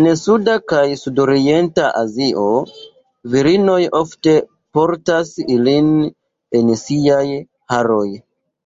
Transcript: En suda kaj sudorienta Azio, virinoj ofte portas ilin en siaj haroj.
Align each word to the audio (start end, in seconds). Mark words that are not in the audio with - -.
En 0.00 0.06
suda 0.18 0.52
kaj 0.70 0.84
sudorienta 0.98 1.88
Azio, 1.98 2.44
virinoj 3.34 3.76
ofte 3.98 4.34
portas 4.78 5.34
ilin 5.56 5.90
en 6.60 6.72
siaj 6.84 7.22
haroj. 7.74 8.06